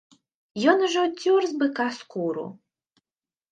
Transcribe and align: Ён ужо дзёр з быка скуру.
Ён 0.73 0.77
ужо 0.87 1.03
дзёр 1.19 1.41
з 1.53 1.61
быка 1.61 1.87
скуру. 2.01 2.47